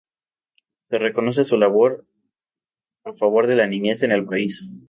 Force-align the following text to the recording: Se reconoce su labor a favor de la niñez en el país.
Se 0.89 0.97
reconoce 0.97 1.45
su 1.45 1.59
labor 1.59 2.07
a 3.03 3.13
favor 3.13 3.45
de 3.45 3.53
la 3.55 3.67
niñez 3.67 4.01
en 4.01 4.11
el 4.11 4.25
país. 4.25 4.65